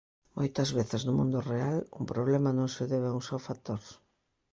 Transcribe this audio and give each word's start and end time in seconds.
Moitas 0.37 0.69
veces 0.79 1.01
no 1.03 1.13
mundo 1.19 1.39
real, 1.53 1.77
un 1.99 2.05
problema 2.11 2.49
non 2.57 2.69
se 2.75 2.83
debe 2.93 3.07
a 3.09 3.15
un 3.19 3.23
só 3.29 3.37
factor. 3.47 3.81